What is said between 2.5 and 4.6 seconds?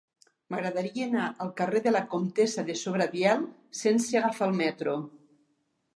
de Sobradiel sense agafar el